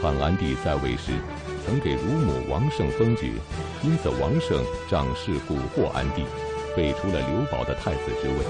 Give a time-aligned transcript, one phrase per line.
[0.00, 1.10] 汉安帝在位时，
[1.66, 3.32] 曾给乳母王胜封爵，
[3.82, 6.22] 因此王胜仗势蛊惑安帝，
[6.76, 8.46] 废除了刘保的太子之位。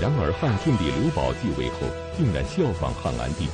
[0.00, 1.86] 然而汉顺帝刘保继位后，
[2.16, 3.46] 竟然效仿汉安帝，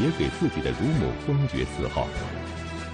[0.00, 2.06] 也给自己的乳母封爵赐号。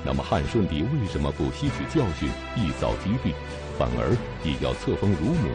[0.02, 3.34] 那么汉顺帝为什么不吸取教训，一扫积弊，
[3.78, 5.52] 反而也要册封乳母？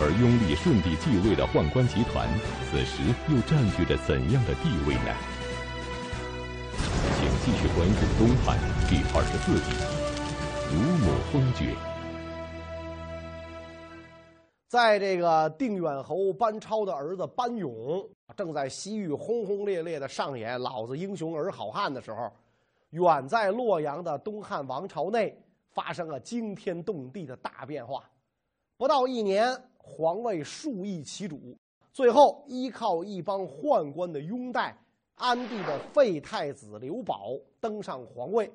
[0.00, 2.26] 而拥立顺帝继位的宦官集团，
[2.70, 5.12] 此时又占据着怎样的地位呢？
[7.44, 9.70] 继续关注《东汉》第二十四集
[10.74, 11.72] 《乳母封爵》。
[14.68, 18.06] 在这个定远侯班超的儿子班勇
[18.36, 22.30] 正在西域轰轰烈烈的上演“老子英雄儿好汉”的时候。
[22.90, 25.38] 远在洛阳的东汉王朝内
[25.74, 28.02] 发生了惊天动地的大变化，
[28.78, 31.54] 不到一年，皇位数易其主，
[31.92, 34.74] 最后依靠一帮宦官的拥戴，
[35.18, 38.50] 安帝的废太子刘保登上皇位，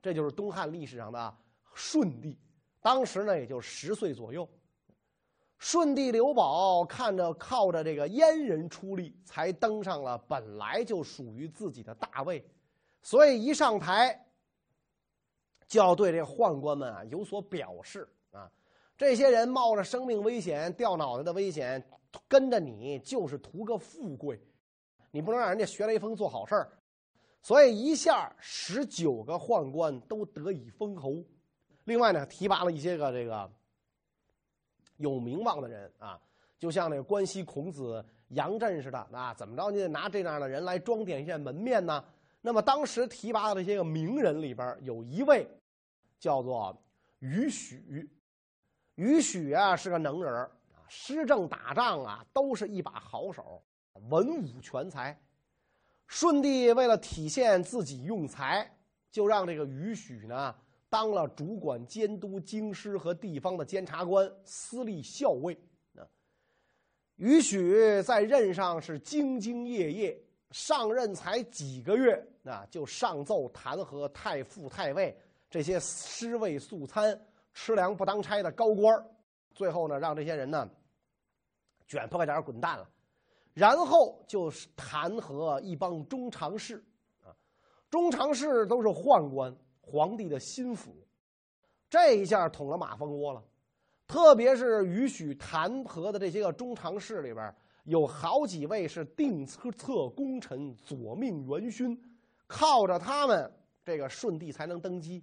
[0.00, 1.36] 这就是东汉历史上的
[1.74, 2.38] 顺帝。
[2.80, 4.48] 当时呢，也就十岁左右。
[5.58, 12.44] 顺帝刘保看着靠着这个阉人出力，才登上了本来就属于自己的大位。
[13.00, 14.26] 所以一上台，
[15.68, 18.50] 就要对这宦官们啊有所表示啊。
[18.98, 21.82] 这些人冒着生命危险、掉脑袋的危险
[22.26, 24.40] 跟着你，就是图个富贵。
[25.12, 26.68] 你不能让人家学雷锋做好事儿。
[27.40, 31.24] 所以一下十九个宦官都得以封侯。
[31.84, 33.50] 另外呢，提拔了一些个这个
[34.96, 36.20] 有名望的人啊，
[36.58, 42.04] 就像那个关西孔子杨震似的啊，怎么着你得拿这样的人来装点一下门面呢？
[42.40, 45.46] 那么当时提拔的这些个名人里边，有一位
[46.18, 46.76] 叫做
[47.18, 48.08] 于许。
[48.94, 50.50] 于许啊是个能人啊，
[50.86, 53.60] 施政打仗啊都是一把好手，
[54.08, 55.18] 文武全才。
[56.08, 58.70] 舜帝为了体现自己用才，
[59.10, 60.54] 就让这个于许呢
[60.88, 65.58] 当了主管监督京师和地方的监察官、司隶校尉。
[65.96, 66.04] 啊，
[67.16, 70.22] 于许在任上是兢兢业业。
[70.50, 75.18] 上任才几个月，啊，就上奏弹劾太傅、太尉
[75.48, 77.18] 这些尸位素餐、
[77.54, 79.02] 吃粮不当差的高官
[79.54, 80.68] 最后呢，让这些人呢
[81.86, 82.86] 卷铺盖点滚蛋了。
[83.54, 86.82] 然后就是弹劾一帮中常侍，
[87.22, 87.28] 啊，
[87.90, 90.94] 中常侍都是宦官，皇帝的心腹。
[91.90, 93.44] 这一下捅了马蜂窝了，
[94.06, 97.54] 特别是允许弹劾的这些个中常侍里边。
[97.84, 102.00] 有好几位是定策功臣、左命元勋，
[102.46, 103.52] 靠着他们，
[103.84, 105.22] 这个舜帝才能登基。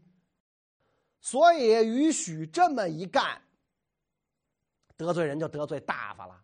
[1.21, 3.41] 所以允许这么一干，
[4.97, 6.35] 得罪人就得罪大发了！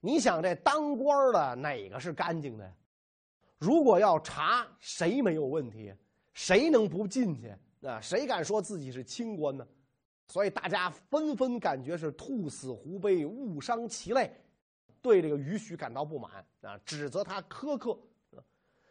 [0.00, 2.72] 你想这当官的哪个是干净的？
[3.58, 5.92] 如果要查，谁没有问题？
[6.32, 7.52] 谁能不进去？
[7.86, 9.66] 啊，谁敢说自己是清官呢？
[10.28, 14.32] 所以大家纷纷感觉是兔死狐悲，误伤其类。
[15.00, 17.98] 对这个于许感到不满啊，指责他苛刻。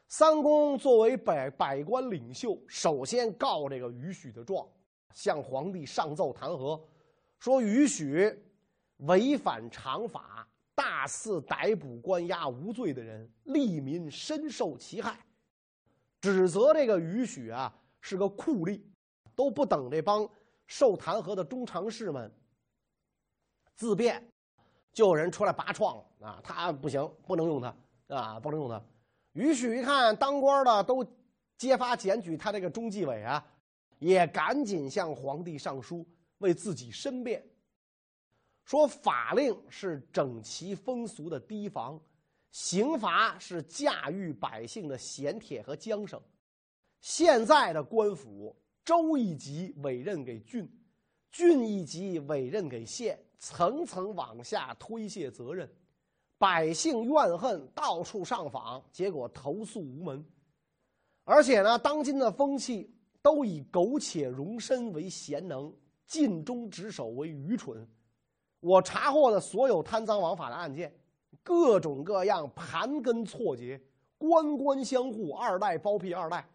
[0.09, 4.65] 三公作为百百官领袖，首先告这个于许的状，
[5.13, 6.81] 向皇帝上奏弹劾，
[7.39, 8.33] 说于许
[8.99, 15.17] 违反常法，大肆逮捕关押无罪的人，利民深受其害，
[16.21, 18.79] 指责这个于许啊是个酷吏，
[19.35, 20.29] 都不等这帮
[20.67, 22.31] 受弹劾的中常侍们
[23.75, 24.23] 自辩。
[24.93, 26.41] 就有人出来拔创了啊！
[26.43, 27.75] 他不行，不能用他
[28.15, 28.79] 啊，不能用他。
[29.33, 31.03] 于许一看当官的都
[31.57, 33.43] 揭发检举他这个中纪委啊，
[33.97, 36.05] 也赶紧向皇帝上书
[36.37, 37.43] 为自己申辩，
[38.67, 41.97] 说法令是整齐风俗的堤防，
[42.51, 46.21] 刑罚是驾驭百姓的衔铁和缰绳。
[46.99, 50.69] 现在的官府，州一级委任给郡，
[51.31, 53.17] 郡一级委任给县。
[53.39, 55.71] 层层往下推卸责任，
[56.37, 60.25] 百姓怨恨，到处上访，结果投诉无门。
[61.23, 65.73] 而且呢，当今的风气都以苟且容身为贤能，
[66.05, 67.87] 尽忠职守为愚蠢。
[68.59, 70.93] 我查获的所有贪赃枉法的案件，
[71.43, 73.79] 各种各样，盘根错节，
[74.17, 76.47] 官官相护，二代包庇二代。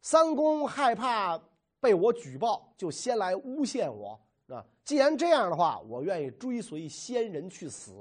[0.00, 1.38] 三公害怕
[1.78, 4.18] 被我举报，就先来诬陷我。
[4.48, 7.92] 啊，既然这样的话，我愿意追随先人去死，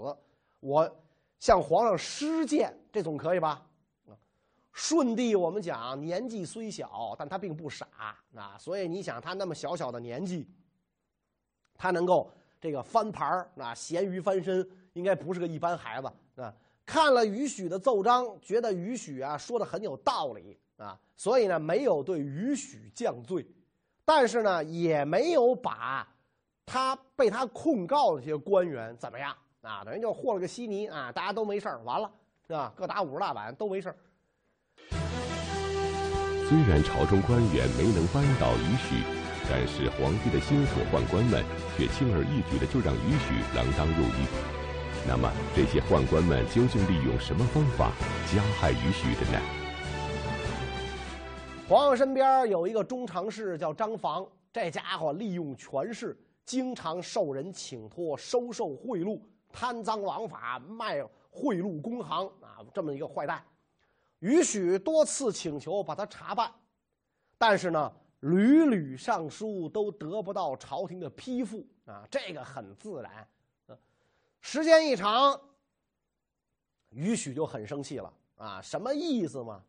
[0.61, 0.89] 我
[1.39, 3.63] 向皇上施剑，这总可以吧？
[4.07, 4.17] 啊，
[4.73, 7.87] 舜帝我们讲年纪虽小，但他并不傻
[8.33, 10.47] 啊，所以你想他那么小小的年纪，
[11.75, 16.11] 他能够这个翻盘儿，那咸鱼翻身，应该不是个一般孩子
[16.41, 16.53] 啊。
[16.85, 23.45] 看了于许的奏章，觉得于许啊说的很有道理啊，所以呢没有对于许降罪，
[24.03, 26.07] 但是呢也没有把
[26.65, 32.11] 他被他控告的这些官员怎么样啊，等于就和了个稀泥啊，大家都没事完了
[32.47, 32.73] 是吧？
[32.75, 33.95] 各打五十大板都没事
[36.49, 39.18] 虽然朝中官员没能扳倒于许，
[39.49, 41.43] 但是皇帝的心腹宦官们
[41.75, 44.27] 却轻而易举的就让于许锒铛入狱。
[45.07, 47.91] 那么这些宦官们究竟利用什么方法
[48.31, 49.39] 加害于许的呢？
[51.67, 59.19] 皇上身边有一个中常侍叫张防，这家伙利用权势，经常受人请托，收受贿赂，
[59.51, 63.43] 贪赃枉法，卖贿赂公行啊，这么一个坏蛋。
[64.19, 66.51] 于许多次请求把他查办，
[67.37, 73.27] 但是呢，屡屡上书都得不到朝廷的批复啊，这个很自然。
[74.41, 75.39] 时间一长，
[76.89, 79.63] 于许就很生气了啊，什么意思嘛？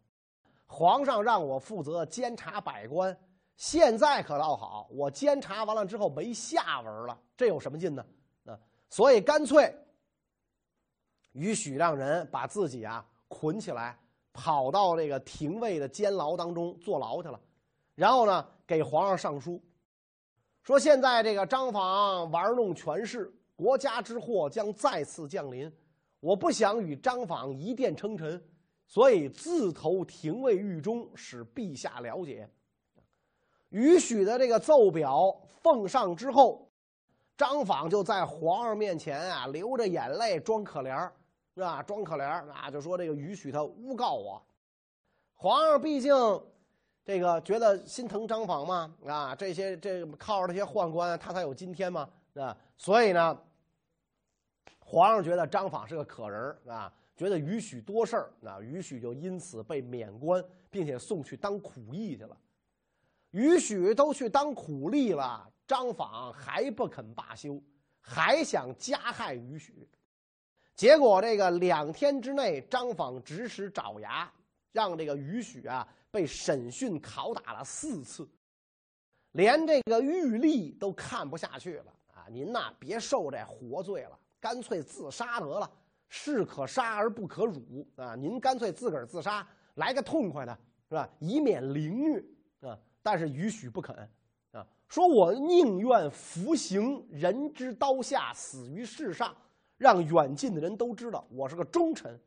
[0.67, 3.17] 皇上让我负责监察百官，
[3.57, 8.05] 现在可倒好，我监察完了之后没下文了，这有什么劲呢？
[8.47, 8.59] 啊，
[8.89, 9.73] 所以干脆，
[11.33, 13.99] 于许让人把自己啊捆起来。
[14.33, 17.39] 跑到这个廷尉的监牢当中坐牢去了，
[18.01, 19.63] 然后呢，给皇上上书，
[20.63, 25.71] 说现在这个张访玩弄权势，国家之祸将再次降临，
[26.19, 28.43] 我不想与张访一殿称臣，
[28.87, 32.49] 所以自投廷尉狱中，使陛下了解。
[33.69, 36.67] 允许的这个奏表奉上之后，
[37.37, 40.99] 张访就在皇上面前啊，流着眼泪装可怜
[41.55, 41.83] 是吧？
[41.83, 44.43] 装可怜啊，就说这个允许他诬告我。
[45.35, 46.15] 皇上毕竟
[47.05, 53.37] 这个觉得心疼张访嘛，啊，这些这靠着这些宦官，他才有今天嘛，啊，所以呢，
[54.79, 62.37] 皇上觉得张访是个可人啊，觉得允许多事儿，啊，允许就因此被免官，并且送去当苦役去了。
[63.31, 67.63] 允许都去当苦力了，张访还不肯罢休，
[68.01, 69.89] 还想加害允许。
[70.75, 74.31] 结果这个两天之内，张访指使爪牙，
[74.73, 78.29] 让这个于许啊被审讯拷打了四次，
[79.33, 82.27] 连这个狱吏都看不下去了啊！
[82.31, 85.71] 您呐别受这活罪了，干脆自杀得了，
[86.09, 88.15] 士可杀而不可辱啊！
[88.15, 90.59] 您干脆自个儿自杀，来个痛快的，
[90.89, 91.09] 是吧？
[91.19, 92.25] 以免凌虐
[92.61, 92.79] 啊！
[93.03, 93.97] 但是于许不肯
[94.53, 99.37] 啊，说我宁愿服刑，人之刀下，死于世上。
[99.79, 102.21] 让远近的人都知道我是个忠臣，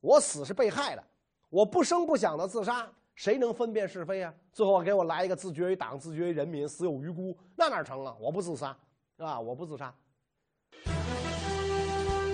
[0.00, 1.04] 我死是被害的，
[1.50, 2.86] 我不声不响的自杀，
[3.16, 4.32] 谁能分辨是非啊？
[4.52, 8.14] 最后给我来一个自绝于党，自绝于人民，死有余辜，那哪成啊？
[8.20, 8.68] 我不自杀，
[9.16, 9.40] 是吧？
[9.40, 9.92] 我不自杀。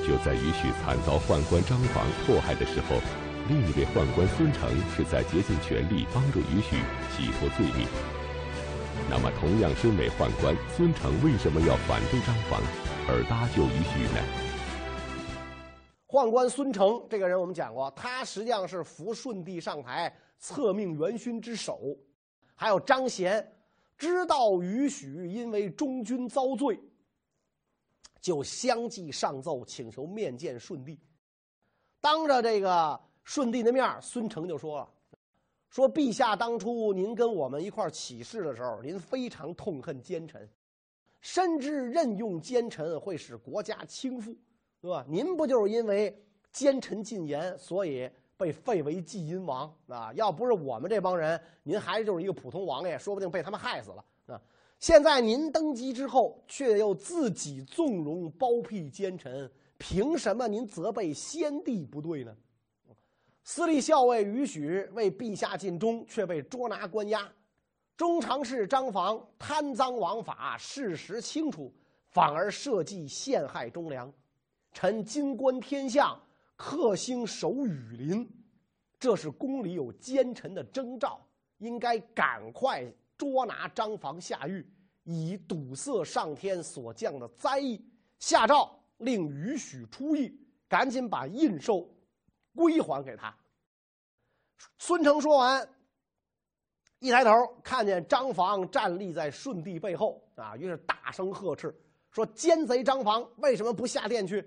[0.06, 3.00] 就在于许惨遭宦官张访迫害的时候，
[3.48, 6.76] 另一位宦官孙成却在竭尽全力帮助于许
[7.16, 7.88] 洗脱罪名。
[9.08, 12.60] 那么，同样身为宦官，孙成为什么要反对张访
[13.08, 14.55] 而搭救于许呢？
[16.08, 21.96] 宦官孙成这个人，我们讲过，他实际上是扶顺帝上台、册命元勋之首。
[22.54, 23.52] 还有张贤，
[23.98, 26.80] 知道于许因为忠君遭罪，
[28.20, 30.98] 就相继上奏请求面见顺帝。
[32.00, 34.88] 当着这个顺帝的面，孙成就说了
[35.68, 40.48] ：“说陛下当初您跟我们一块起事的时候，您非常痛恨奸臣，
[41.20, 44.36] 深知任用奸臣会使国家倾覆。”
[44.80, 45.04] 对吧？
[45.08, 46.16] 您不就是因为
[46.52, 50.12] 奸臣进言，所以被废为晋阴王啊？
[50.14, 54.40] 要不是我们这帮人，您还就是一个普通王爷，说不定被他们害死了啊！
[54.78, 62.36] 现在您登基之后，却又自己纵容包庇奸臣，凭什么您责备先帝不对呢？
[63.42, 67.20] 私立校尉于许为陛下尽忠，却被捉拿关押；
[67.96, 71.72] 中常侍张防贪赃枉法，事实清楚，
[72.08, 74.12] 反而设计陷害忠良。
[74.76, 76.20] 臣金观天象，
[76.54, 78.30] 克星守雨林，
[78.98, 82.84] 这是宫里有奸臣的征兆，应该赶快
[83.16, 84.70] 捉拿张房下狱，
[85.04, 87.82] 以堵塞上天所降的灾异。
[88.18, 91.88] 下诏令允许出狱，赶紧把印绶
[92.54, 93.34] 归还给他。
[94.76, 95.66] 孙成说完，
[96.98, 97.30] 一抬头
[97.64, 101.74] 看见张房站立在舜帝背后，啊，于是大声呵斥
[102.10, 104.46] 说：“奸贼张房，为什么不下殿去？”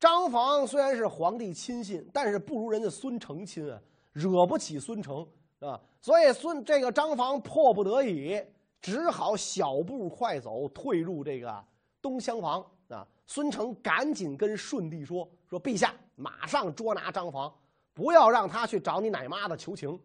[0.00, 3.80] 张房虽然是皇帝亲信，但是不如人家孙承亲啊，
[4.12, 5.26] 惹不起孙承
[5.60, 8.40] 啊，所以孙这个张房迫不得已，
[8.80, 11.64] 只好小步快走，退入这个
[12.00, 13.06] 东厢房啊。
[13.26, 17.52] 孙承赶紧跟顺帝说：“说陛下，马上捉拿张房，
[17.92, 20.00] 不要让他去找你奶妈子求情。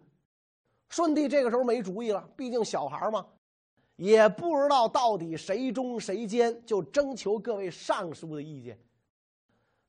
[0.90, 3.26] 顺帝这个时候没主意了，毕竟小孩嘛，
[3.96, 8.78] 也不知道到底谁忠谁奸，就征求各位尚书的意见。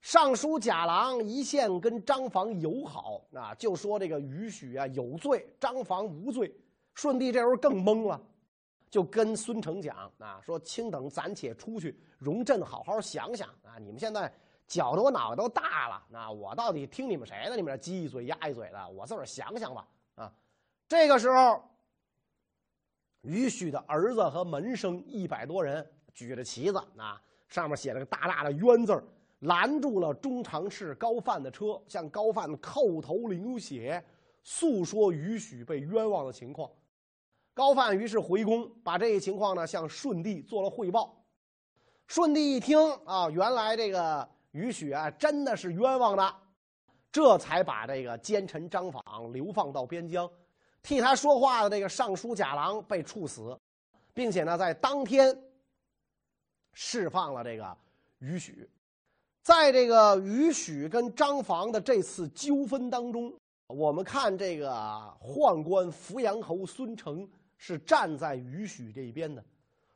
[0.04, 6.54] 尚书贾郎一向跟张房友好啊，就说这个于许啊有罪，张房无罪。
[6.92, 8.20] 顺帝这时候更懵了，
[8.90, 13.78] 就跟孙成讲啊，说卿等暂且出去，容朕好好想想啊。
[13.78, 14.30] 你们现在
[14.66, 17.56] 搅得我脑袋都大了，那我到底听你们谁的？
[17.56, 20.30] 你们这鸡一嘴鸭一嘴的，我自个儿想想吧啊。
[20.86, 21.66] 这个时候，
[23.22, 27.18] 于许的儿子和门生一百多人举着旗子啊，
[27.48, 29.02] 上面写了个大大的冤字儿。
[29.44, 34.02] 拦住了中常侍高范的车，向高范叩头流血，
[34.42, 36.70] 诉说于许被冤枉的情况。
[37.52, 41.24] 高范于是回宫，把这一情况呢向顺帝做了汇报。
[42.06, 46.34] 顺帝一听啊，原来这个于许啊真的是冤枉的，
[47.12, 50.30] 这才把这个奸臣张访流放到边疆，
[50.82, 53.58] 替他说话的这个尚书贾郎被处死，
[54.12, 55.36] 并且呢在当天
[56.72, 57.76] 释放了这个
[58.18, 58.68] 于许。
[59.44, 63.30] 在这个于许跟张房的这次纠纷当中，
[63.66, 64.70] 我们看这个
[65.20, 69.44] 宦官扶阳侯孙成是站在于许这一边的，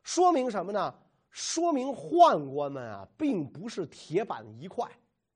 [0.03, 0.93] 说明什么呢？
[1.31, 4.87] 说明宦官们啊，并不是铁板一块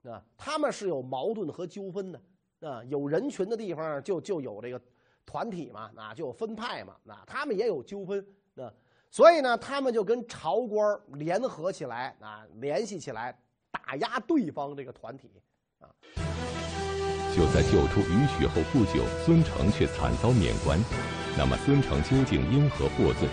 [0.03, 2.21] 啊，他们是有矛盾和纠纷的
[2.69, 2.83] 啊。
[2.83, 4.79] 有人群的地方就就有这个
[5.25, 8.23] 团体嘛，啊，就有分派嘛，啊，他们也有纠纷
[8.57, 8.71] 啊。
[9.09, 13.35] 所以呢，他们就跟朝官联合起来啊，联系起来。
[13.73, 15.29] 打压对方这个团体，
[15.79, 15.89] 啊！
[17.35, 20.79] 就在救出于许后不久，孙成却惨遭免官。
[21.35, 23.27] 那么，孙成究竟因何获罪？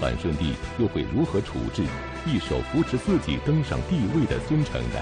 [0.00, 1.84] 汉顺帝又会如何处置
[2.26, 5.00] 一手扶持自己登上帝位的孙成呢？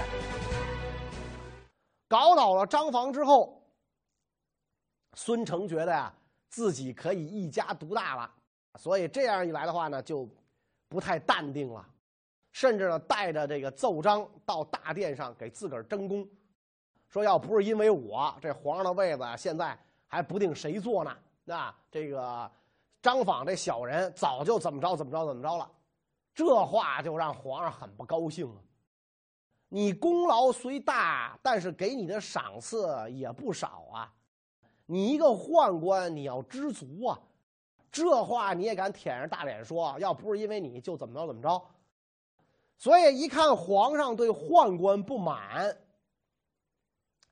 [2.07, 3.59] 搞倒了张房之后，
[5.15, 6.13] 孙成觉得呀，
[6.49, 8.31] 自己可以一家独大了，
[8.79, 10.29] 所以这样一来的话呢，就
[10.87, 11.83] 不太淡定了。
[12.57, 16.27] 甚至呢，带着这个奏章到大殿上给自个儿争功，
[17.07, 21.15] 说要不是因为我，这皇上的位子现在还不定谁坐呢。
[21.45, 22.51] 那这个
[22.99, 25.69] 张访这小人早就怎么着怎么着怎么着了，
[26.33, 28.59] 这话就让皇上很不高兴了。
[29.69, 34.11] 你功劳虽大，但是给你的赏赐也不少啊。
[34.87, 37.19] 你一个宦官，你要知足啊。
[37.91, 39.95] 这话你也敢舔着大脸说？
[39.99, 41.63] 要不是因为你就怎么着怎么着。
[42.77, 45.75] 所以一看皇上对宦官不满，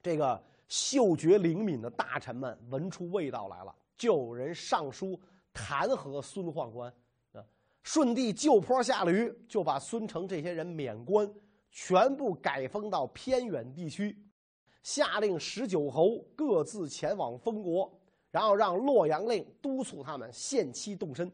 [0.01, 5.19] 这个嗅觉灵敏的大臣们闻出味道来了，就有人上书
[5.53, 6.91] 弹劾孙宦官。
[7.33, 7.45] 啊，
[7.83, 11.31] 顺帝就坡下驴，就把孙成这些人免官，
[11.69, 14.17] 全部改封到偏远地区，
[14.81, 17.91] 下令十九侯各自前往封国，
[18.31, 21.31] 然后让洛阳令督促他们限期动身。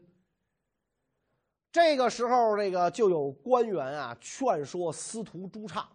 [1.72, 5.88] 这个时候，这个就有官员啊劝说司徒朱畅，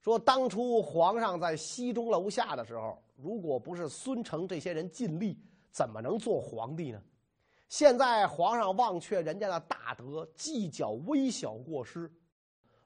[0.00, 5.38] 说当初皇上在西中楼下的时候，如果不是孙成这些人尽力，
[5.70, 7.00] 怎么能做皇帝呢？
[7.68, 12.10] 现在皇上忘却人家的大德，计较微小过失，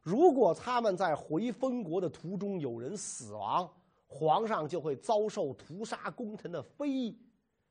[0.02, 3.68] 如果他们在回封国的途中有人死亡，
[4.06, 7.18] 皇上就会遭受屠杀功臣的非议，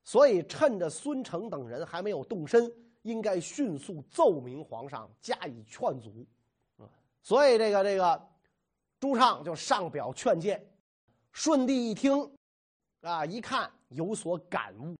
[0.02, 2.70] 所以趁着孙成等人还没有动身。
[3.06, 6.26] 应该迅速奏明皇上加以劝阻，
[6.76, 6.90] 啊，
[7.22, 8.28] 所以这个这个
[8.98, 10.60] 朱畅就上表劝谏。
[11.30, 12.28] 顺帝一听，
[13.02, 14.96] 啊，一看有所感悟，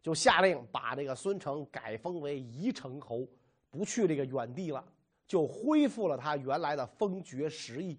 [0.00, 3.26] 就下令把这个孙成改封为宜城侯，
[3.68, 4.84] 不去这个远地了，
[5.26, 7.98] 就恢复了他原来的封爵实意，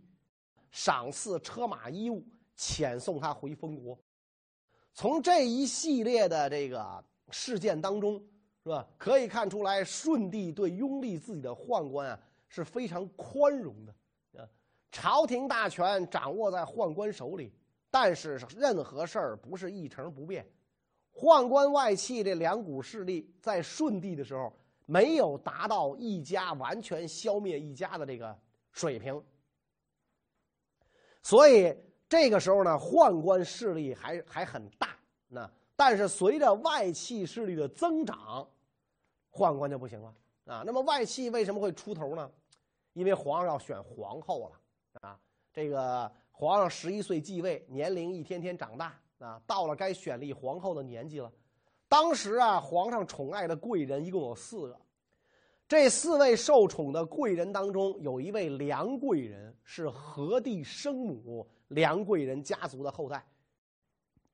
[0.72, 2.24] 赏赐车马衣物，
[2.58, 4.00] 遣送他回封国。
[4.94, 8.24] 从这一系列的这个事件当中。
[8.66, 8.84] 是吧？
[8.98, 14.50] 可以看出来，顺帝对拥立自己的宦官啊是非常宽容的，啊，
[14.92, 17.54] 朝廷大权掌握在宦官手里，
[17.92, 20.44] 但是任何事儿不是一成不变。
[21.14, 24.52] 宦官外戚这两股势力在顺帝的时候
[24.88, 28.36] 没有达到一家完全消灭一家的这个
[28.72, 29.24] 水平，
[31.22, 31.72] 所以
[32.10, 34.98] 这个时候呢，宦官势力还还很大。
[35.28, 38.50] 那但是随着外戚势力的增长。
[39.36, 40.14] 宦官就不行了
[40.46, 40.64] 啊！
[40.66, 42.32] 那么外戚为什么会出头呢？
[42.94, 45.20] 因为皇上要选皇后了啊！
[45.52, 51.30] 这个皇上十一岁继位，年龄一天天长大啊，到了该选立皇后的年纪了。
[51.90, 54.80] 当时啊，皇上宠爱的贵人一共有四个，
[55.68, 63.22] 这四位受宠的贵人当中，有一位梁贵人是何帝生母梁贵人家族的后代，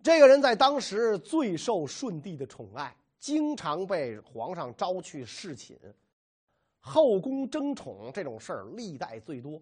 [0.04, 5.80] 这个人在当时最受顺帝的宠爱，经常被皇上招去侍寝。
[6.80, 9.62] 后宫争宠这种事儿历代最多，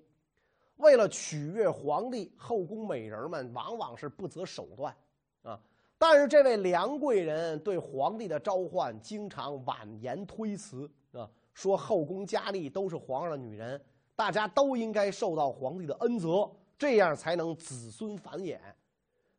[0.78, 4.96] 为了取悦皇帝，后宫美人们往往是不择手段
[5.44, 5.60] 啊。
[5.98, 13.80] 但是这位梁贵人对皇帝的召唤经常婉言推辞啊，说后宫佳丽都是皇上的女人，
[14.16, 18.58] 大家都应该受到皇帝的恩泽，这样才能子孙繁衍。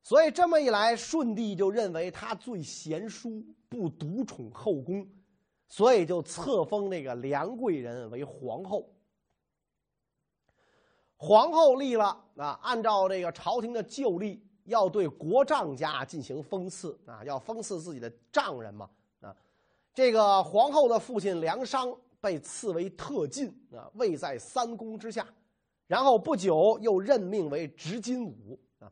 [0.03, 5.09] 所以这么一来，顺帝就认为他最贤淑，不独宠后宫。
[5.73, 8.91] 所以就册封那个梁贵人为皇后。
[11.17, 19.33] 皇后立了啊，按照这个朝廷的旧例，要对国丈家进行封赐啊，要封赐自己的丈人嘛啊。
[19.95, 25.25] 这个皇后的父亲梁商被赐为特进啊，位在三公之下，
[25.87, 28.91] 然后不久又任命为执金吾啊，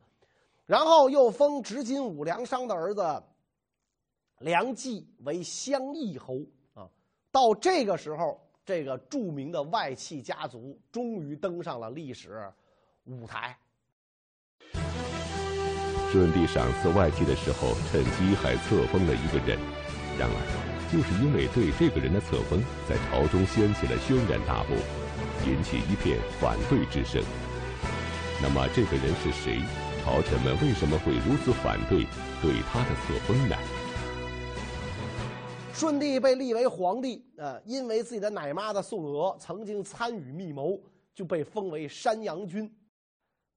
[0.65, 3.01] 然后又封执金吾梁商的儿子
[4.39, 6.39] 梁冀为襄邑侯
[6.73, 6.87] 啊。
[7.31, 12.41] 到这个时候，这个著名的外戚家族终于登上了历史
[13.05, 13.57] 舞台。
[16.11, 19.59] 顺帝赏赐外戚的时候，趁机还册封了一个人。
[20.17, 24.75] 然而，就是因为对这个人的册封，在朝中掀起了轩然大波，
[25.45, 27.23] 引起一片反对之声。
[28.41, 29.61] 那么，这个人是谁？
[30.03, 32.07] 朝臣们为什么会如此反对
[32.41, 33.55] 对他的册封呢？
[35.79, 40.77] 顺帝被立为皇帝，呃，因为自己的奶妈的宋娥曾经参与密谋，
[41.15, 42.69] 就被封为山阳君。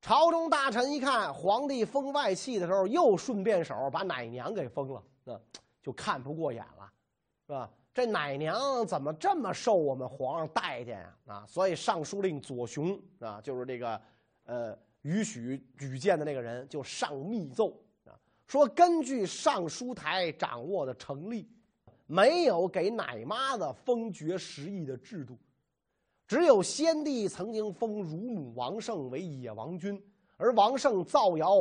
[0.00, 5.41] 朝中大臣一看皇帝封外戚的时候，又顺便手把奶娘给封了，那
[5.83, 6.93] 就看不过眼了，
[7.45, 7.69] 是吧？
[7.93, 11.17] 这奶娘怎么这么受我们皇上待见呀？
[11.26, 14.00] 啊，所以尚书令左雄啊，就是这个
[14.45, 18.14] 呃允许举荐的那个人，就上密奏啊，
[18.47, 21.49] 说根据尚书台掌握的成例。
[22.12, 25.38] 没有给奶妈子封爵十亿的制度，
[26.27, 29.98] 只有先帝曾经封乳母王胜为野王君，
[30.37, 31.57] 而王胜造谣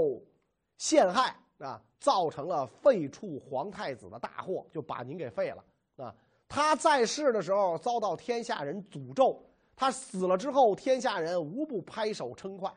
[0.75, 5.63] 陷害啊，造成了废黜皇太子的大祸，就把您给废了
[6.03, 6.13] 啊。
[6.49, 9.41] 他在世的时候遭到天下人诅咒，
[9.73, 12.69] 他死了之后，天下人无不拍手称快，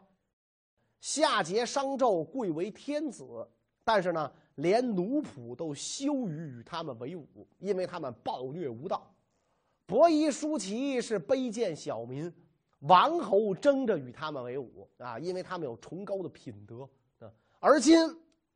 [1.00, 3.24] 夏桀、商纣贵为天子，
[3.82, 4.32] 但是呢。
[4.56, 8.98] 连奴仆都羞于与他们为伍，因为他们暴虐无道；
[9.84, 12.32] 伯夷、叔齐是卑贱小民，
[12.80, 16.88] 王侯争着与他们为伍啊，因为他们有崇高的品德。
[17.58, 17.96] 而今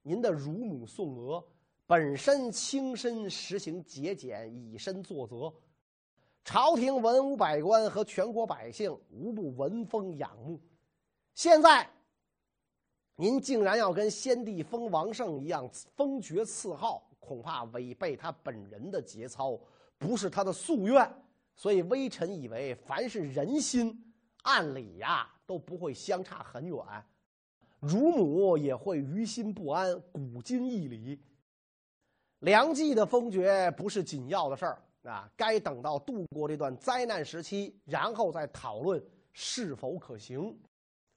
[0.03, 1.45] 您的乳母宋娥
[1.87, 5.53] 本身轻身实行节俭，以身作则，
[6.45, 10.61] 朝廷文武百官和全国百姓无不闻风仰慕。
[11.35, 11.91] 现在。
[13.21, 19.59] 您竟然要跟先帝封王胜一样封爵赐号，恐怕违背他本人的节操，
[19.99, 21.13] 不是他的夙愿。
[21.57, 23.93] 所以微臣以为，凡是人心，
[24.43, 26.79] 按理呀都不会相差很远。
[27.81, 31.21] 乳母也会于心不安，古今义理。
[32.39, 40.57] 梁冀的封爵不是紧要的事儿啊，该等到度过这段灾难时期，然后再讨论是否可行。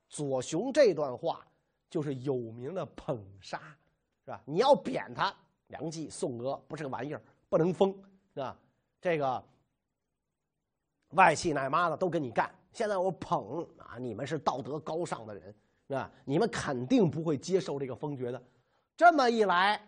[0.09, 1.45] 左雄这段话。
[1.91, 3.59] 就是有名的捧杀，
[4.23, 4.41] 是吧？
[4.45, 5.31] 你要贬他，
[5.67, 7.93] 梁冀、宋娥不是个玩意儿，不能封，
[8.33, 8.57] 是吧？
[9.01, 9.43] 这个
[11.09, 12.49] 外戚奶妈子都跟你干。
[12.71, 15.53] 现在我捧啊，你们是道德高尚的人，
[15.89, 16.09] 是吧？
[16.23, 18.41] 你们肯定不会接受这个封爵的。
[18.95, 19.85] 这么一来，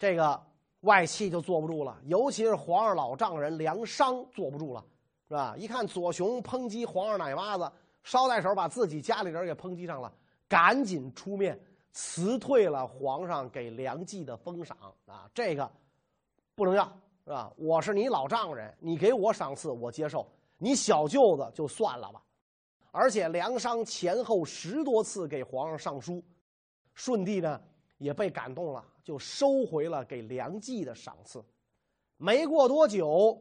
[0.00, 0.42] 这个
[0.80, 4.84] 外戚就坐不住了，尤其是皇上老丈人梁商坐不住了，
[5.28, 5.54] 是吧？
[5.56, 7.70] 一看左雄抨击皇上奶妈子，
[8.02, 10.12] 捎带手把自己家里人给抨击上了。
[10.48, 11.58] 赶紧出面
[11.92, 15.28] 辞退了皇上给梁冀的封赏啊！
[15.34, 15.70] 这个
[16.54, 16.84] 不能要，
[17.24, 17.52] 是吧？
[17.56, 20.26] 我是你老丈人，你给我赏赐我接受，
[20.58, 22.22] 你小舅子就算了吧。
[22.92, 26.22] 而且梁商前后十多次给皇上上书，
[26.94, 27.60] 顺帝呢
[27.98, 31.44] 也被感动了，就收回了给梁冀的赏赐。
[32.16, 33.38] 没过多久，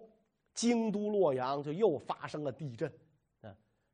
[0.53, 2.91] 京都洛阳就又发生了地震。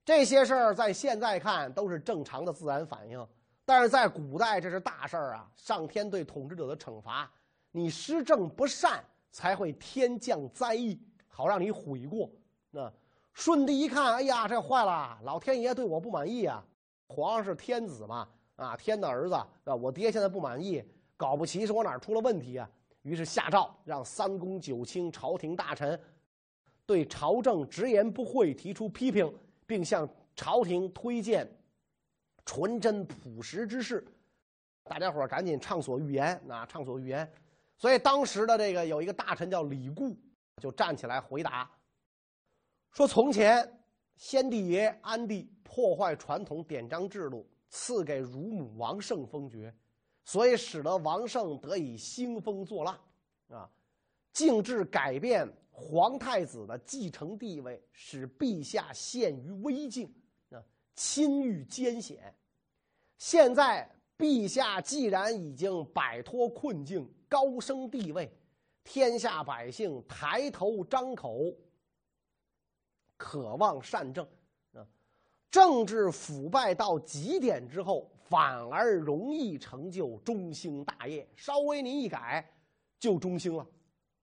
[0.04, 3.26] 这些事儿在现在看都是正常的自然反应，
[3.64, 5.50] 但是在古代这是大事儿啊！
[5.56, 7.32] 上天对统治者的惩罚，
[7.72, 12.30] 你施政不善才会天降灾异，好让你悔过。
[12.72, 12.92] 那
[13.34, 15.20] 舜帝一看，哎呀，这坏了！
[15.24, 16.66] 老天爷对我不满意啊！
[17.08, 20.84] 皇上是天子嘛，啊，天的儿子啊，我爹现在不满意，
[21.16, 22.68] 搞不齐是我哪儿出了问题啊？
[23.04, 26.00] 于是下诏让三公九卿、朝廷大臣
[26.86, 29.32] 对朝政直言不讳提出批评。
[29.72, 30.06] 并向
[30.36, 31.50] 朝廷推荐
[32.46, 34.06] 纯真朴实之士。
[34.84, 37.32] 大家伙赶紧畅所欲言啊，畅所欲言。
[37.78, 40.14] 所以当时的这个有一个大臣叫李固，
[40.58, 41.72] 就站起来回答
[42.92, 43.66] 说：“从前
[44.18, 49.74] 先帝爷安帝破坏传统典章制度，赐给乳母王胜封爵，
[50.26, 53.00] 所以使得王胜得以兴风作浪，
[53.48, 53.70] 啊，
[54.34, 60.14] 竟至改变皇太子的继承地位，使陛下陷于危境，
[60.50, 60.64] 啊，
[60.96, 62.34] 亲遇艰险。
[63.18, 63.90] 现在。”
[64.22, 68.32] 陛下既然已经摆脱困境，高升帝位，
[68.84, 71.52] 天下百姓抬头张口，
[73.18, 74.24] 渴望善政
[74.74, 74.86] 啊，
[75.50, 81.28] 政治腐败到极点之后，反而容易成就中兴大业。
[81.36, 82.48] 稍微您一改，
[83.00, 83.68] 就中兴了，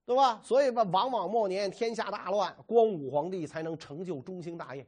[0.08, 0.40] 对吧？
[0.42, 4.86] 所以吧，往往末年天下大乱，光武皇帝才能成就中兴大业。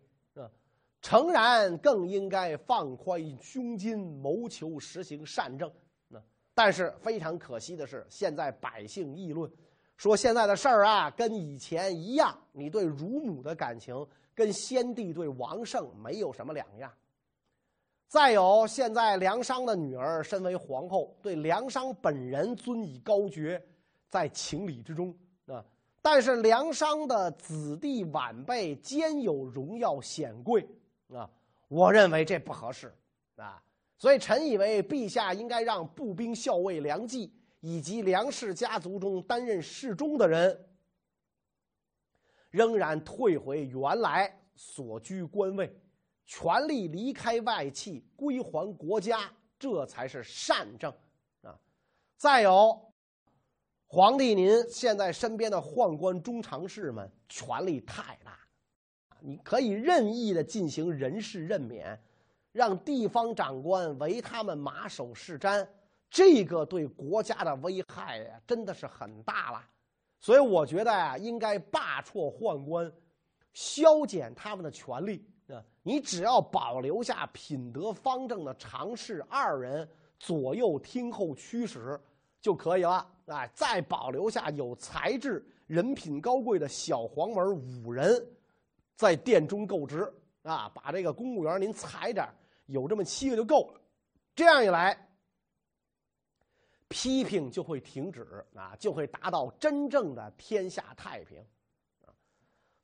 [1.02, 5.70] 诚然，更应该放宽胸襟，谋求实行善政。
[6.09, 6.18] 那
[6.54, 9.50] 但是非常可惜的是，现在百姓议论
[9.98, 12.35] 说，现在的事儿啊，跟以前一样。
[12.52, 13.94] 你对乳母的感情，
[14.35, 16.90] 跟先帝对王胜没有什么两样。
[18.09, 23.62] 再有，现在梁商的女儿身为皇后，对梁商本人尊以高爵，
[24.11, 25.64] 在情理之中啊。
[26.03, 30.68] 但是梁商的子弟晚辈兼有荣耀显贵。
[31.09, 31.29] 啊，
[31.68, 32.94] 我认为这不合适，
[33.37, 33.62] 啊，
[33.99, 40.68] 所以臣以为陛下应该让步兵校尉梁冀以及梁氏家族中担任侍中的人，
[42.51, 45.77] 仍然退回原来所居官位，
[46.25, 50.92] 全力离开外戚，归还国家，这才是善政
[51.42, 51.59] 啊！
[52.16, 52.89] 再有，
[53.92, 58.38] 皇帝您现在身边的宦官中常侍们权力太大。
[59.18, 62.00] 你可以任意的进行人事任免，
[62.53, 65.66] 让地方长官为他们马首是瞻，
[66.09, 69.61] 这个对国家的危害呀，真的是很大了。
[70.20, 72.92] 所以我觉得呀，应该罢黜宦官，
[73.55, 75.61] 削减他们的权利啊。
[75.83, 82.00] 你只要保留下品德方正的常侍二人左右听候驱使
[82.40, 83.51] 就可以了哎。
[83.55, 88.27] 再保留下有才智、人品高贵的小黄门五人。
[88.97, 90.12] 在殿中够职
[90.43, 92.29] 啊，把这个公务员您裁点
[92.66, 93.81] 有这么七个就够了。
[94.35, 95.09] 这样一来，
[96.88, 101.38] 批评就会停止啊，就会达到真正的天下太平
[102.05, 102.12] 啊。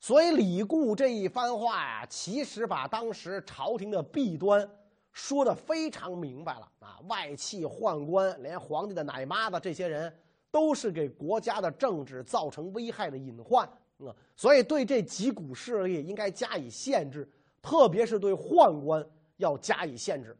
[0.00, 4.66] 所以李固这一番话呀，其实把当时朝廷的弊端
[5.12, 6.98] 说的非常明白了啊。
[7.08, 10.14] 外戚宦官，连皇帝的奶妈子，这些人
[10.50, 13.68] 都是给国家的政治造成危害的隐患。
[13.98, 17.26] 啊，所以对这几股势力应该加以限制，
[17.62, 19.06] 特别是对宦官
[19.38, 20.36] 要加以限制。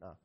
[0.00, 0.16] 啊，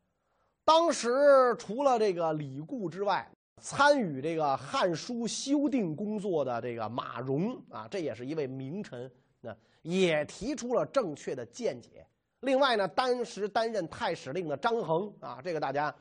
[0.64, 3.30] 当时除了这个李固之外，
[3.62, 9.10] 参与这个《汉书》修订工作的这个马融啊，这也是一位名臣，
[9.42, 12.06] 那也提出了正确的见解。
[12.42, 15.96] 另外呢，当时担任太史令的张衡啊，这个大家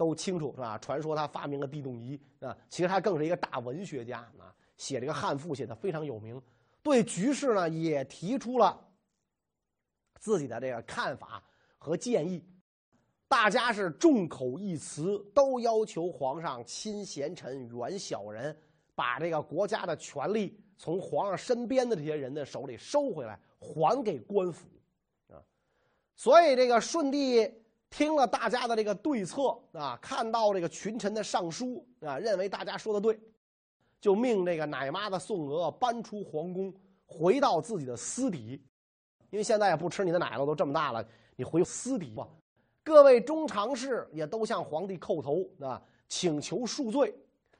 [0.00, 0.78] 都清楚是吧？
[0.78, 4.48] 传说他发明了地动仪啊，其实他更是一个大文学家啊。
[4.78, 6.40] 写这个汉赋写的非常有名，
[6.82, 8.82] 对局势呢也提出了
[10.18, 11.44] 自己的这个看法
[11.76, 12.42] 和建议，
[13.28, 18.58] 大家是众口一词，都要求皇上亲贤臣远小人，
[18.94, 24.66] 把这个国家的权力从皇上身边的这些人的手里收回来，还给官府
[25.28, 25.36] 啊。
[26.16, 27.52] 所以这个顺帝
[27.90, 33.20] 听了大家的这个对策啊，看到这个群臣的上书啊，认为大家说的对。
[34.00, 36.72] 就命这个奶妈子宋娥搬出皇宫，
[37.04, 38.52] 回到自己的私邸，
[39.28, 42.26] 因为现在也不吃你的奶了，都这么大了，你回私邸吧。
[42.82, 47.14] 各位中常侍也都向皇帝叩头啊，请求恕罪。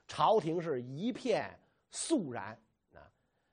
[0.08, 1.54] 朝廷是一片
[1.90, 2.58] 肃然
[2.94, 3.04] 啊。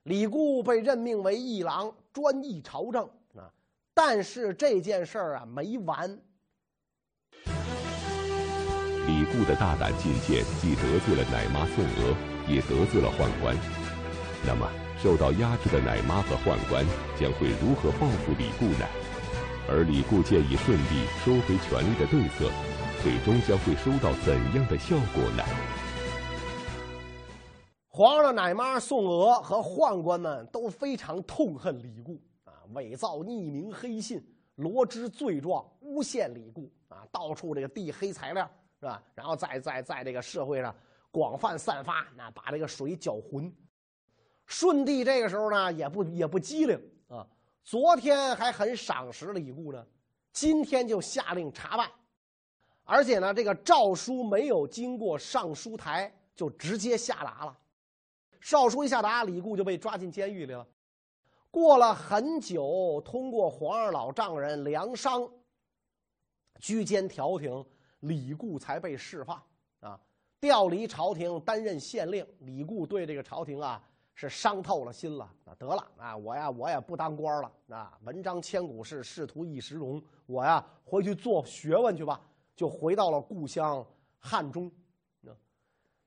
[0.04, 3.52] 李固被任命为议郎，专议朝政啊。
[3.92, 6.18] 但是这件事儿啊没完。
[9.06, 12.14] 李固的大胆进谏，既得罪了奶妈宋娥。
[12.48, 13.54] 也得罪了宦官，
[14.46, 14.66] 那么
[15.02, 16.82] 受到压制的奶妈和宦官
[17.20, 18.86] 将会如何报复李固呢？
[19.68, 22.50] 而李固建议顺帝收回权力的对策，
[23.02, 25.44] 最终将会收到怎样的效果呢？
[27.88, 34.24] 皇上的奶妈宋娥和宦官们都非常痛恨李固啊，伪造匿名黑信，
[34.58, 39.02] 罗织罪状，诬陷李固啊，到处这个递黑材料是吧？
[39.14, 40.72] 然后在在在这个社会上。
[41.10, 43.50] 广泛散发，那把这个水搅浑。
[44.46, 47.26] 舜帝这个时候呢，也不也不机灵啊。
[47.64, 49.84] 昨天还很赏识李固呢，
[50.32, 51.90] 今天就下令查办，
[52.84, 57.58] 而且呢，这个诏书没有经过上书台就直接下达了。
[58.38, 60.64] 诏书一下达，李固就被抓进监狱里了。
[61.50, 65.28] 过了很久，通过皇二老丈人梁商
[66.60, 67.64] 居间调停，
[68.00, 69.42] 李固才被释放
[69.80, 69.98] 啊，
[70.40, 72.26] 调离朝廷担任县令。
[72.40, 73.82] 李固对这个朝廷啊
[74.14, 75.24] 是伤透了心了。
[75.44, 80.02] 啊，得了啊，我呀我也不当官了啊，文章千古事，仕途一时荣。
[80.26, 82.20] 我呀回去做学问去吧，
[82.54, 83.84] 就回到了故乡
[84.18, 84.70] 汉中。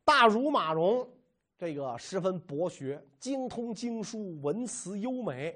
[0.04, 1.08] 大儒马融。
[1.62, 5.56] 这个十分博学，精通经书，文辞优美。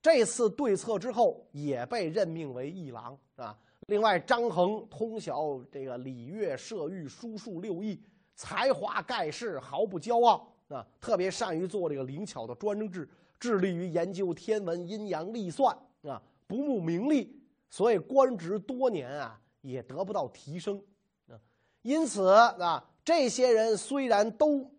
[0.00, 3.58] 这次对策之后，也被任命为议郎啊。
[3.88, 8.00] 另外，张衡通晓这个礼乐射御书数六艺，
[8.36, 10.86] 才华盖世，毫不骄傲啊。
[11.00, 13.08] 特别善于做这个灵巧的专制，
[13.40, 17.36] 致力于研究天文阴阳历算啊，不慕名利，
[17.70, 20.80] 所以官职多年啊也得不到提升
[21.26, 21.34] 啊。
[21.82, 24.72] 因此啊，这些人虽然都。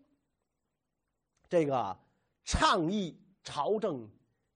[1.48, 1.96] 这个
[2.44, 4.08] 倡议朝政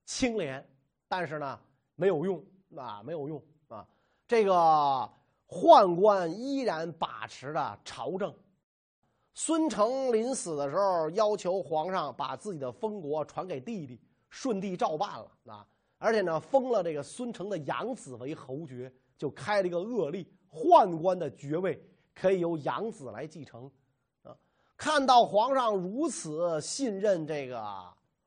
[0.05, 0.67] 清廉，
[1.07, 1.59] 但是呢
[1.95, 2.43] 没有用
[2.75, 3.87] 啊，没有用啊。
[4.27, 4.53] 这个
[5.47, 8.33] 宦官依然把持着朝政。
[9.33, 13.99] 孙承临死的时候，要求皇上把自己的封国传给弟弟，
[14.29, 15.65] 顺帝照办了啊。
[15.97, 21.81] 而且呢，封了这个孙承的养子为侯爵，就开了一个恶例，宦官的爵位
[22.13, 23.71] 可以由养子来继承。
[24.81, 27.63] 看到皇上如此信任这个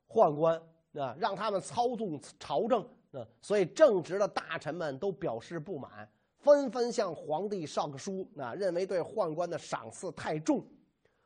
[0.07, 0.57] 宦官
[0.95, 10.65] 啊，让他们操纵朝政啊，所以正直的大臣们都表示不满，纷纷向皇帝上书啊，认为对宦官的赏赐太重，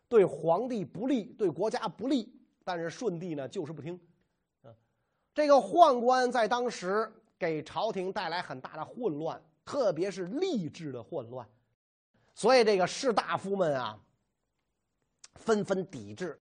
[0.08, 2.34] 对皇帝不利，对国家不利。
[2.64, 4.00] 但是顺帝呢，就是不听。
[4.62, 4.72] 啊，
[5.34, 7.06] 这个宦官在当时
[7.38, 11.46] 给朝廷带来很大的混乱，特别是吏治的混乱，
[12.34, 14.02] 所以这个士大夫们啊。
[15.38, 16.38] 纷纷抵制，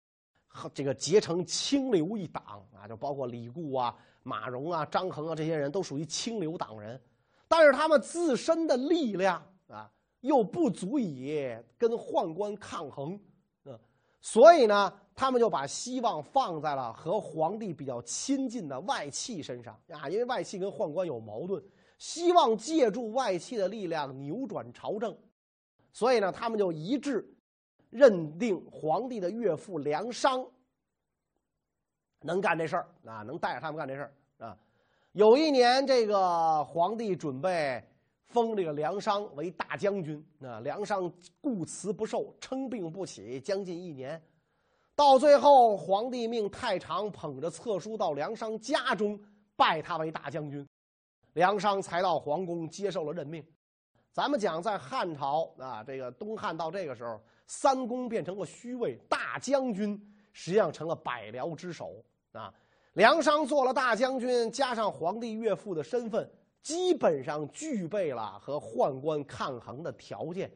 [0.47, 2.43] 和这个结成清流一党
[2.75, 7.01] 啊，就包括李固啊、马融啊、张衡啊这些人都属于清流党人，
[7.47, 13.19] 但是他们自身的力量啊又不足以跟宦官抗衡，
[13.65, 13.79] 嗯，
[14.19, 21.63] 所以呢，他们就把希望放在了和皇帝比较亲近的外戚身上啊，因为外戚跟宦官有矛盾，
[21.97, 25.17] 希望借助外戚的力量扭转朝政，
[25.93, 27.25] 所以呢，他们就一致。
[27.91, 30.43] 认定皇帝的岳父梁商
[32.21, 34.57] 能干这事儿啊，能带着他们干这事儿啊。
[35.11, 37.83] 有一年，这个皇帝准备
[38.27, 44.21] 封这个梁商为大将军啊，梁商固辞不受，称病不起，将近一年。
[44.95, 49.19] 到最后，皇帝命太常捧着册书到梁商家中
[49.55, 50.65] 拜他为大将军，
[51.33, 53.43] 梁商才到皇宫接受了任命。
[54.13, 57.21] 咱们讲，在汉朝啊，这个东汉到这个时候。
[57.53, 62.53] 三公变成了虚位，大将军实际上成了百僚之首啊。
[62.93, 70.49] 梁商做了大将军，加上皇帝岳父的身份，基本上具备了和宦官抗衡的条件。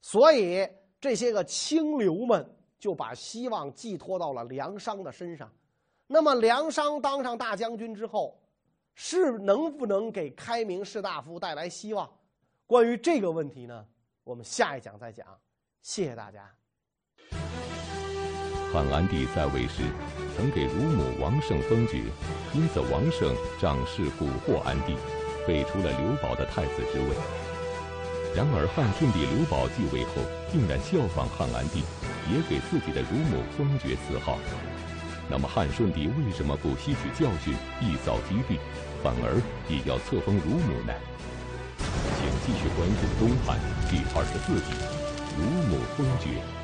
[0.00, 0.68] 所以
[1.00, 2.44] 这些个清流们
[2.76, 5.48] 就把希望寄托到了梁商的身上。
[6.08, 8.36] 那么梁商当上大将军之后，
[8.96, 12.10] 是能不能给开明士大夫带来希望？
[12.70, 13.84] 关于这个问题呢，
[14.22, 15.26] 我们下一讲再讲。
[15.82, 16.48] 谢谢大家。
[18.72, 19.82] 汉安帝在位时，
[20.36, 22.04] 曾给乳母王胜封爵，
[22.54, 24.94] 因此王胜仗势蛊惑安帝，
[25.44, 27.16] 废除了刘保的太子之位。
[28.36, 31.82] 然而汉献帝刘保继位后，竟然效仿汉安帝，
[32.30, 34.38] 也给自己的乳母封爵赐号。
[35.28, 37.52] 那么汉顺帝为什么不吸取教训，
[37.82, 38.60] 一扫积弊，
[39.02, 40.94] 反而也要册封乳母呢？
[42.16, 44.72] 请继续关注东汉第二十四集。
[45.36, 46.59] 乳母封爵。